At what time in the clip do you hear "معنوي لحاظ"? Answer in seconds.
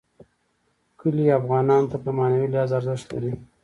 2.17-2.71